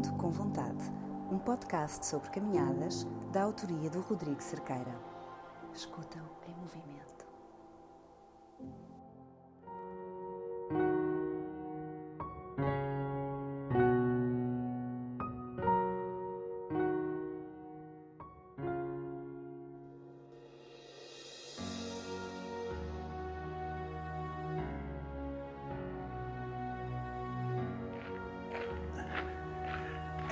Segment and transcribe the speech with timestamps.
[0.00, 0.90] Ando com Vontade,
[1.30, 4.94] um podcast sobre caminhadas da autoria do Rodrigo Cerqueira.
[5.74, 7.19] Escutam em movimento.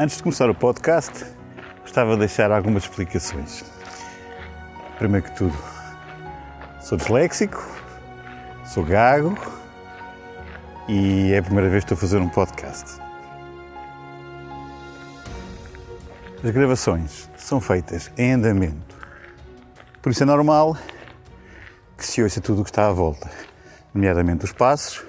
[0.00, 1.26] Antes de começar o podcast,
[1.80, 3.64] gostava de deixar algumas explicações.
[4.96, 5.58] Primeiro que tudo,
[6.80, 7.60] sou disléxico,
[8.64, 9.36] sou gago
[10.88, 13.00] e é a primeira vez que estou a fazer um podcast.
[16.44, 18.96] As gravações são feitas em andamento,
[20.00, 20.76] por isso é normal
[21.96, 23.28] que se ouça tudo o que está à volta,
[23.92, 25.04] nomeadamente os passos,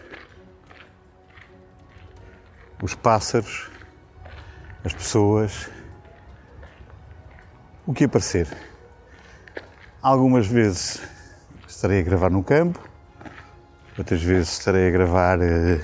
[2.82, 3.70] os pássaros
[4.90, 5.70] as pessoas,
[7.86, 8.48] o que aparecer.
[10.02, 11.00] Algumas vezes
[11.68, 12.80] estarei a gravar no campo,
[13.96, 15.80] outras vezes estarei a gravar eh,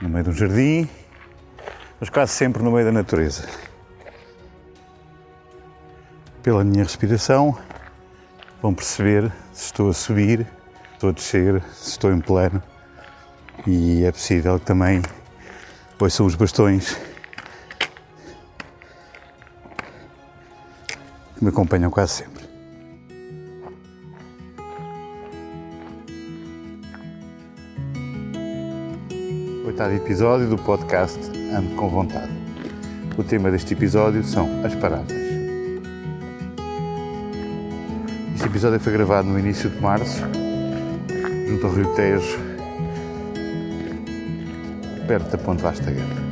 [0.00, 0.88] no meio de um jardim,
[1.98, 3.48] mas quase sempre no meio da natureza.
[6.40, 7.58] Pela minha respiração,
[8.62, 12.62] vão perceber se estou a subir, se estou a descer, se estou em plano
[13.66, 15.02] e é possível que também
[15.98, 17.07] ouçam os bastões
[21.38, 22.48] que me acompanham quase sempre.
[29.64, 31.18] Oitavo episódio do podcast
[31.54, 32.32] Ando com Vontade.
[33.16, 35.12] O tema deste episódio são as paragens.
[38.34, 40.22] Este episódio foi gravado no início de março,
[41.48, 42.38] junto ao Rio Tejo,
[45.06, 46.27] perto da Ponte Vasta Gama.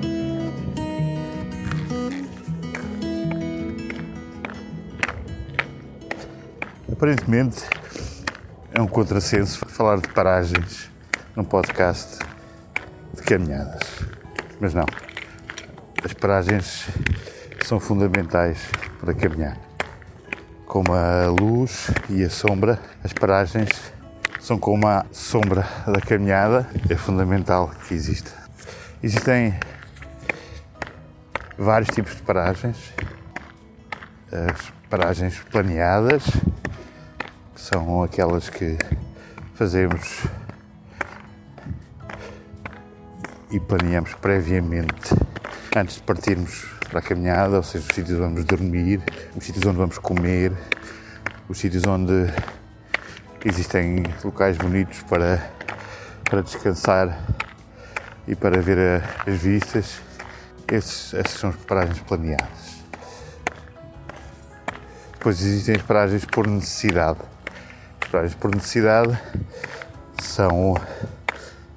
[6.90, 7.64] Aparentemente
[8.72, 10.88] é um contrassenso falar de paragens
[11.34, 12.20] num podcast
[13.12, 13.82] de caminhadas.
[14.60, 14.86] Mas não.
[16.04, 16.86] As paragens
[17.64, 18.58] são fundamentais
[19.00, 19.58] para caminhar.
[20.64, 23.68] Como a luz e a sombra, as paragens
[24.38, 28.30] são como a sombra da caminhada, é fundamental que exista.
[29.02, 29.58] Existem
[31.58, 32.92] vários tipos de paragens.
[34.30, 36.24] As paragens planeadas,
[37.66, 38.78] são aquelas que
[39.54, 40.22] fazemos
[43.50, 45.12] e planeamos previamente
[45.74, 49.02] antes de partirmos para a caminhada, ou seja, os sítios onde vamos dormir,
[49.34, 50.52] os sítios onde vamos comer,
[51.48, 52.32] os sítios onde
[53.44, 55.50] existem locais bonitos para,
[56.22, 57.18] para descansar
[58.28, 60.00] e para ver as vistas.
[60.70, 62.76] Esses, essas são as paragens planeadas.
[65.14, 67.18] Depois existem as paragens por necessidade
[68.06, 69.18] paragens por necessidade
[70.20, 70.74] são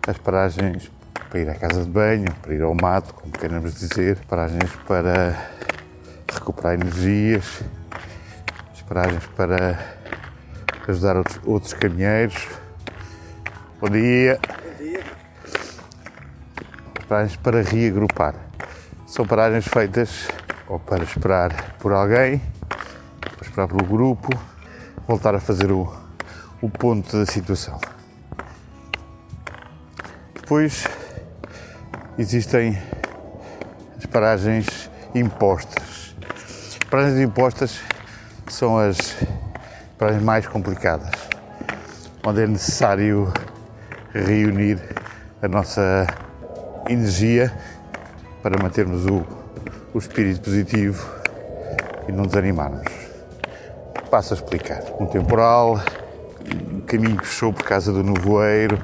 [0.08, 0.92] as paragens
[1.30, 5.38] para ir à casa de banho, para ir ao mato, como queremos dizer, paragens para
[6.34, 7.62] recuperar energias,
[8.72, 9.80] as paragens para
[10.88, 12.48] ajudar outros, outros caminheiros.
[13.80, 14.40] Bom dia.
[14.42, 15.04] Bom dia.
[17.08, 18.36] Paragens para reagrupar.
[19.06, 20.28] São paragens feitas
[20.68, 24.30] ou para esperar por alguém, para esperar pelo grupo,
[25.08, 25.99] voltar a fazer o,
[26.62, 27.80] o ponto da situação.
[30.34, 30.84] Depois
[32.18, 32.78] existem
[33.98, 36.16] as paragens impostas.
[36.82, 37.80] As paragens impostas
[38.48, 38.98] são as
[39.98, 41.12] paragens mais complicadas,
[42.26, 43.32] onde é necessário
[44.14, 44.80] reunir
[45.42, 46.08] a nossa
[46.90, 47.54] energia
[48.42, 49.26] para mantermos o,
[49.94, 51.08] o espírito positivo
[52.08, 52.92] e não desanimarmos.
[54.10, 54.82] Passo a explicar.
[55.00, 55.80] Um temporal,
[56.90, 58.82] caminho fechou por causa do nevoeiro,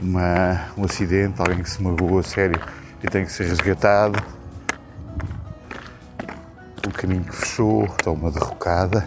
[0.00, 2.60] uma, um acidente, alguém que se magoou a sério
[3.02, 4.22] e tem que ser resgatado,
[6.86, 9.04] o caminho que fechou, está uma derrocada.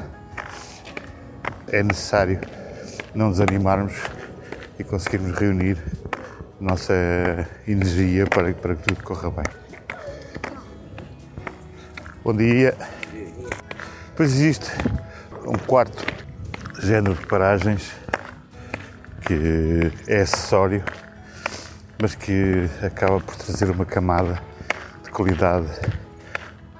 [1.72, 2.42] É necessário
[3.16, 3.94] não desanimarmos
[4.78, 5.82] e conseguirmos reunir
[6.60, 6.94] nossa
[7.66, 9.46] energia para, para que tudo corra bem.
[12.26, 12.76] Bom dia.
[14.10, 14.70] Depois existe
[15.48, 16.09] um quarto
[16.82, 17.92] género de paragens
[19.26, 20.84] que é acessório,
[22.02, 24.42] mas que acaba por trazer uma camada
[25.04, 25.68] de qualidade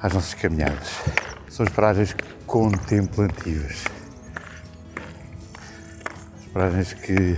[0.02, 1.02] às nossas caminhadas.
[1.50, 2.16] São as paragens
[2.48, 3.84] contemplativas.
[6.40, 7.38] As paragens que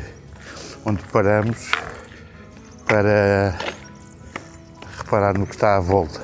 [0.85, 1.71] onde paramos
[2.87, 3.57] para
[4.99, 6.19] reparar no que está à volta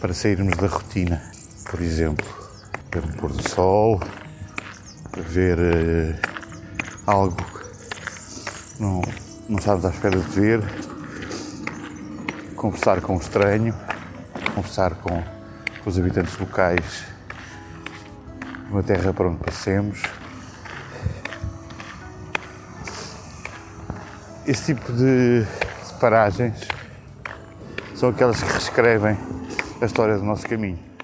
[0.00, 1.22] para sairmos da rotina.
[1.70, 2.26] Por exemplo,
[2.92, 4.00] ver o pôr do sol,
[5.22, 6.14] ver uh,
[7.06, 9.02] algo que não,
[9.48, 10.60] não estamos à espera de ver,
[12.54, 13.74] conversar com um estranho,
[14.54, 15.22] conversar com,
[15.82, 17.04] com os habitantes locais
[18.66, 20.02] de uma terra para onde passemos.
[24.46, 26.68] Esse tipo de, de paragens
[27.94, 29.16] são aquelas que reescrevem
[29.80, 30.95] a história do nosso caminho.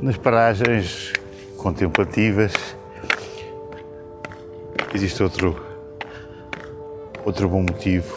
[0.00, 1.12] Nas paragens
[1.56, 2.52] contemplativas
[4.94, 5.66] existe outro
[7.24, 8.14] outro bom motivo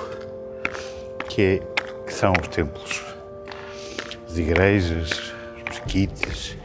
[1.28, 1.58] que é
[2.06, 3.04] que são os templos,
[4.30, 6.56] as igrejas, os mesquites,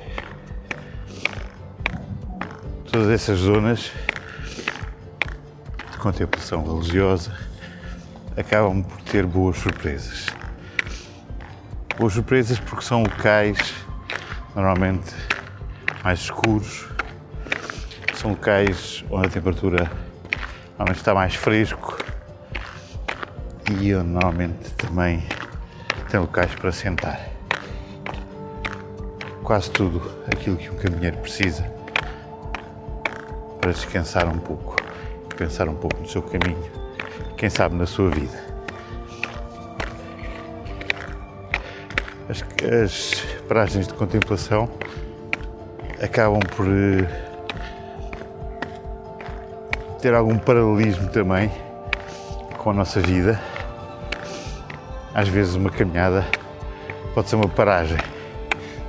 [2.93, 3.91] todas essas zonas
[5.93, 7.33] de contemplação religiosa
[8.37, 10.27] acabam por ter boas surpresas.
[11.97, 13.86] Boas surpresas porque são locais
[14.57, 15.15] normalmente
[16.03, 16.89] mais escuros,
[18.15, 19.91] são locais onde a temperatura
[20.71, 21.99] normalmente está mais fresco
[23.71, 25.23] e onde normalmente também
[26.11, 27.21] tem locais para sentar.
[29.45, 31.71] Quase tudo aquilo que um caminheiro precisa
[33.61, 34.77] para descansar um pouco,
[35.37, 36.71] pensar um pouco no seu caminho,
[37.37, 38.57] quem sabe na sua vida.
[42.29, 44.69] As, as paragens de contemplação
[46.03, 47.07] acabam por eh,
[50.03, 51.51] ter algum paralelismo também
[52.59, 53.41] com a nossa vida.
[55.15, 56.27] Às vezes uma caminhada
[57.15, 57.99] pode ser uma paragem,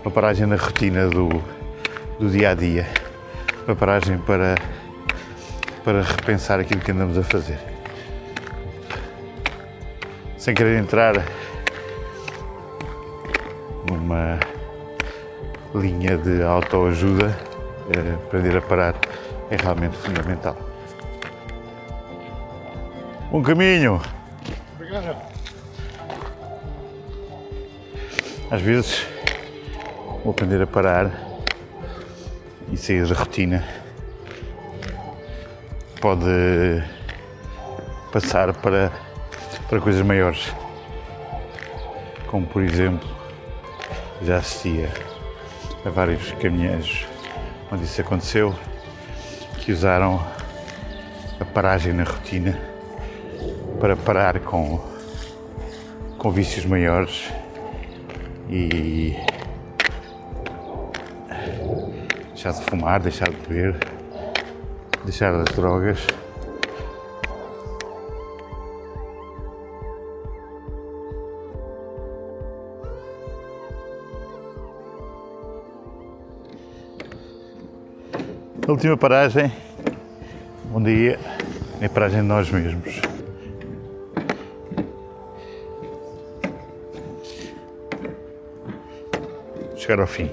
[0.03, 1.29] uma paragem na rotina do,
[2.19, 2.87] do dia a dia,
[3.65, 4.55] uma paragem para,
[5.85, 7.59] para repensar aquilo que andamos a fazer.
[10.35, 11.15] Sem querer entrar
[14.07, 14.39] numa
[15.75, 17.37] linha de autoajuda,
[17.93, 18.95] eh, aprender a parar
[19.51, 20.55] é realmente fundamental.
[23.29, 24.01] Bom caminho!
[24.75, 25.17] Obrigado.
[28.49, 29.05] Às vezes
[30.23, 31.11] vou aprender a parar
[32.71, 33.61] e sair da rotina.
[35.99, 36.81] Pode
[38.13, 38.89] passar para,
[39.67, 40.53] para coisas maiores.
[42.27, 43.16] Como por exemplo
[44.21, 44.89] já assistia
[45.85, 47.05] a vários caminhões
[47.71, 48.55] onde isso aconteceu,
[49.59, 50.25] que usaram
[51.39, 52.59] a paragem na rotina
[53.79, 54.79] para parar com,
[56.17, 57.31] com vícios maiores
[58.49, 59.15] e
[62.29, 63.77] deixar de fumar, deixar de beber,
[65.03, 66.07] deixar as drogas.
[78.67, 79.49] A última paragem,
[80.65, 81.17] bom dia,
[81.79, 82.99] é a paragem de nós mesmos.
[89.77, 90.29] Chegar ao fim.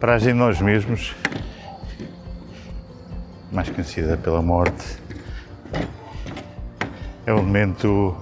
[0.00, 1.14] Paragem de nós mesmos,
[3.52, 5.03] mais conhecida pela morte
[7.26, 8.14] é um momento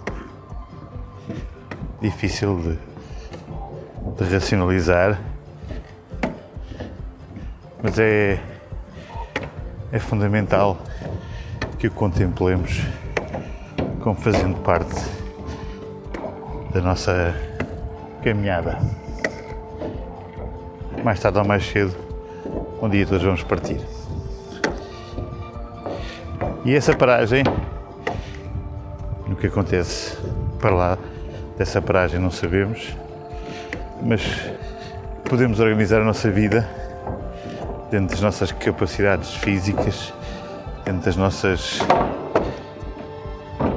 [2.00, 5.21] difícil de, de racionalizar,
[7.82, 8.40] mas é,
[9.90, 10.78] é fundamental
[11.78, 12.80] que o contemplemos
[14.00, 14.94] como fazendo parte
[16.73, 17.35] da nossa
[18.23, 18.78] caminhada.
[21.02, 21.94] Mais tarde ou mais cedo,
[22.80, 23.80] um dia todos vamos partir.
[26.64, 27.42] E essa paragem
[29.42, 30.16] que acontece
[30.61, 30.99] para lá
[31.58, 32.96] dessa paragem não sabemos,
[34.00, 34.22] mas
[35.28, 36.64] podemos organizar a nossa vida
[37.90, 40.14] dentro das nossas capacidades físicas,
[40.84, 41.80] dentro das nossas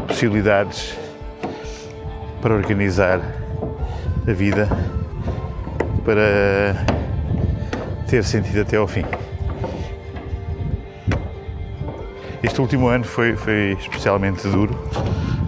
[0.07, 0.95] possibilidades
[2.43, 3.19] para organizar
[4.27, 4.69] a vida
[6.05, 6.75] para
[8.07, 9.03] ter sentido até ao fim.
[12.43, 14.79] Este último ano foi, foi especialmente duro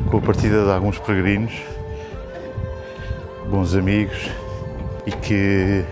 [0.09, 1.53] com a partida de alguns peregrinos,
[3.49, 4.29] bons amigos
[5.05, 5.83] e que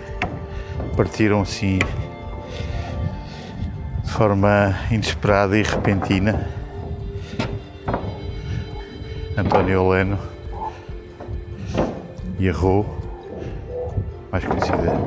[0.95, 1.79] partiram assim
[4.03, 6.47] de forma inesperada e repentina.
[9.37, 10.17] António Oleno
[12.39, 12.85] e a Rô,
[14.31, 14.97] mais conhecida,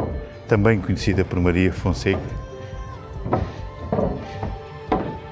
[0.46, 2.20] também conhecida por Maria Fonseca.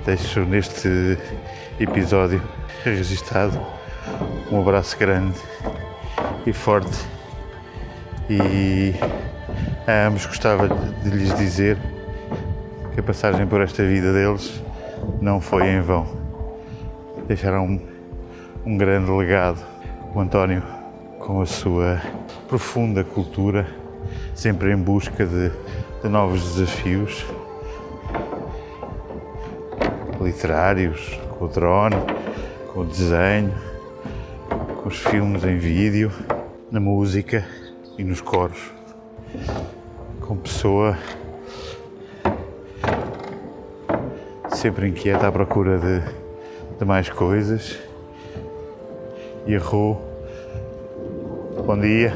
[0.06, 1.18] Deixo neste
[1.78, 2.40] episódio
[2.90, 3.61] registado
[4.50, 5.38] um abraço grande
[6.47, 7.05] e forte
[8.31, 8.95] e
[9.87, 11.76] a ambos gostava de lhes dizer
[12.95, 14.62] que a passagem por esta vida deles
[15.21, 16.07] não foi em vão.
[17.26, 17.81] Deixaram um,
[18.64, 19.61] um grande legado.
[20.14, 20.62] O António,
[21.19, 22.00] com a sua
[22.49, 23.66] profunda cultura,
[24.35, 25.50] sempre em busca de,
[26.02, 27.26] de novos desafios
[30.21, 31.97] literários, com o drone,
[32.76, 33.54] com o desenho,
[34.83, 36.12] com os filmes em vídeo,
[36.71, 37.42] na música
[37.97, 38.71] e nos coros.
[40.21, 40.95] Com pessoa
[44.50, 46.02] sempre inquieta à procura de,
[46.78, 47.78] de mais coisas.
[49.47, 49.97] E a Rô,
[51.64, 52.12] bom dia.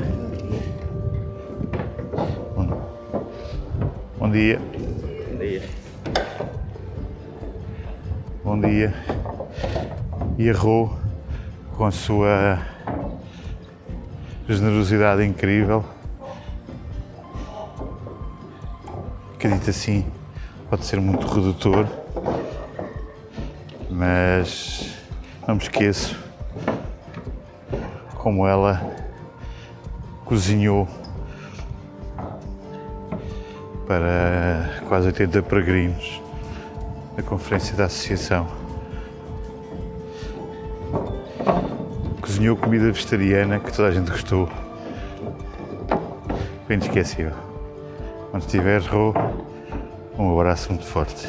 [4.19, 4.61] Bom dia.
[4.61, 5.63] Bom dia.
[8.45, 9.20] Bom dia.
[10.43, 10.89] E Rô,
[11.77, 12.59] com a sua
[14.49, 15.85] generosidade incrível,
[19.39, 20.07] que dito assim
[20.71, 21.87] pode ser muito redutor,
[23.91, 24.97] mas
[25.47, 26.19] não me esqueço
[28.15, 28.81] como ela
[30.25, 30.89] cozinhou
[33.87, 36.23] para quase 80 peregrinos
[37.15, 38.70] na conferência da associação.
[42.41, 44.49] Cozinhou comida vegetariana que toda a gente gostou.
[46.67, 47.35] Foi inesquecível.
[48.33, 49.13] Onde estiveres, Rô,
[50.19, 51.29] um abraço muito forte.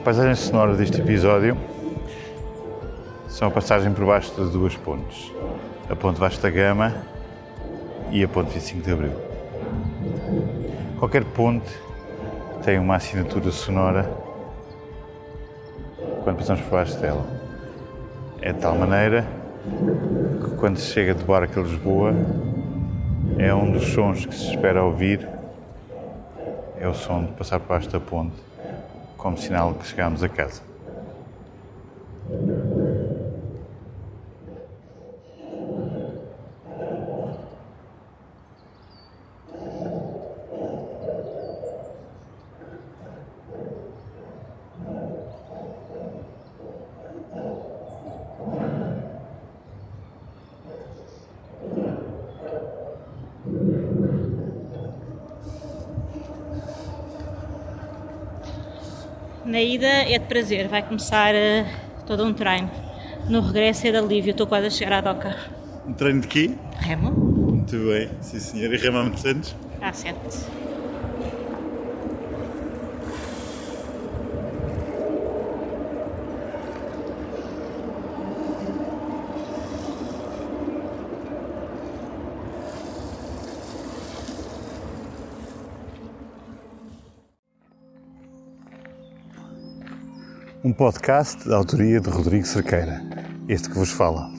[0.00, 1.56] A paisagem sonora deste episódio
[3.28, 5.30] são a passagem por baixo de duas pontes.
[5.88, 6.92] A ponte Vasco da Gama
[8.10, 9.33] e a ponte 25 de Abril.
[11.04, 11.70] Qualquer ponte
[12.64, 14.10] tem uma assinatura sonora
[16.22, 17.26] quando passamos por baixo dela.
[18.40, 19.26] É de tal maneira
[20.42, 22.14] que quando se chega de barco a Lisboa
[23.36, 25.28] é um dos sons que se espera ouvir
[26.80, 28.42] é o som de passar por baixo da ponte
[29.18, 30.62] como sinal que chegamos a casa.
[59.44, 61.66] Na ida é de prazer, vai começar uh,
[62.06, 62.70] todo um treino.
[63.28, 65.36] No regresso é de alívio, estou quase a chegar à doca.
[65.86, 66.50] Um treino de quê?
[66.78, 67.10] Remo?
[67.10, 68.72] Muito bem, sim senhor.
[68.72, 69.54] E rema há muitos anos?
[90.64, 93.02] Um podcast da autoria de Rodrigo Cerqueira.
[93.50, 94.30] Este que vos fala.